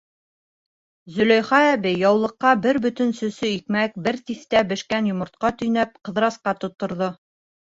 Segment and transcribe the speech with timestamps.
[1.17, 7.13] Зөләйха әбей яулыҡҡа бер бөтөн сөсө икмәк, бер тиҫтә бешкән йомортҡа төйнәп, Ҡыҙырасҡа тотторҙо: